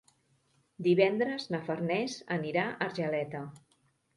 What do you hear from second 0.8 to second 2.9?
Divendres na Farners anirà a